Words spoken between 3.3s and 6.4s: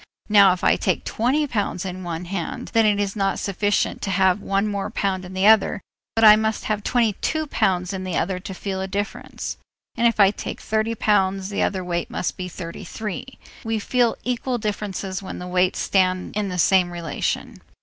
sufficient to have one pound more in the other, but I